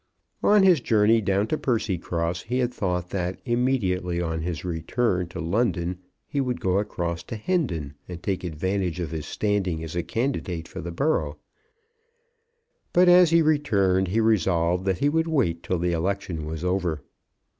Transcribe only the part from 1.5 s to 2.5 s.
Percycross